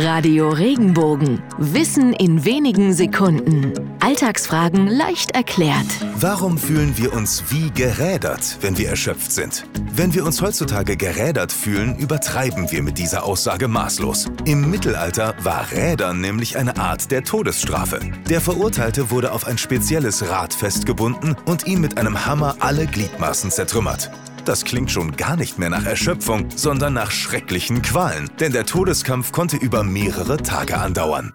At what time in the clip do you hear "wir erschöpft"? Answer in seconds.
8.78-9.32